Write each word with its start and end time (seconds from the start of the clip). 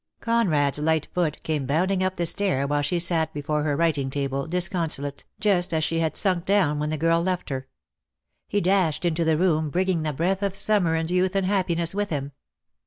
Conrad's 0.19 0.79
light 0.79 1.07
foot 1.13 1.43
came 1.43 1.67
bounding 1.67 2.01
up 2.03 2.15
the 2.15 2.25
stair 2.25 2.65
while 2.65 2.81
she 2.81 2.97
still 2.97 3.17
sat 3.17 3.33
before 3.35 3.61
her 3.61 3.75
writing 3.77 4.09
table 4.09 4.47
discon 4.47 4.87
solate, 4.87 5.25
just 5.39 5.75
as 5.75 5.83
she 5.83 5.99
had 5.99 6.17
sunk 6.17 6.43
down 6.45 6.79
when 6.79 6.89
the 6.89 6.97
girl 6.97 7.21
left 7.21 7.49
her. 7.51 7.67
He 8.47 8.61
dashed 8.61 9.05
into 9.05 9.23
the 9.23 9.37
room, 9.37 9.69
bringing 9.69 10.01
the 10.01 10.11
breath 10.11 10.41
of 10.41 10.55
summer 10.55 10.95
and 10.95 11.11
youth 11.11 11.35
and 11.35 11.45
happiness 11.45 11.93
wth 11.93 12.09
him. 12.09 12.31